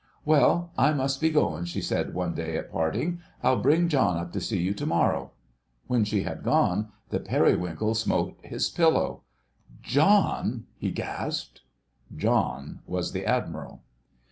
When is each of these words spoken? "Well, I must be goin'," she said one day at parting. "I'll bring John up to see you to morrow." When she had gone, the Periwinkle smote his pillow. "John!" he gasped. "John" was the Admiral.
"Well, 0.25 0.71
I 0.79 0.93
must 0.93 1.21
be 1.21 1.29
goin'," 1.29 1.65
she 1.65 1.79
said 1.79 2.15
one 2.15 2.33
day 2.33 2.57
at 2.57 2.71
parting. 2.71 3.19
"I'll 3.43 3.61
bring 3.61 3.87
John 3.87 4.17
up 4.17 4.31
to 4.31 4.41
see 4.41 4.59
you 4.59 4.73
to 4.73 4.87
morrow." 4.87 5.33
When 5.85 6.05
she 6.05 6.23
had 6.23 6.41
gone, 6.41 6.91
the 7.09 7.19
Periwinkle 7.19 7.93
smote 7.93 8.39
his 8.41 8.67
pillow. 8.67 9.21
"John!" 9.83 10.65
he 10.79 10.89
gasped. 10.89 11.61
"John" 12.17 12.79
was 12.87 13.11
the 13.11 13.27
Admiral. 13.27 13.83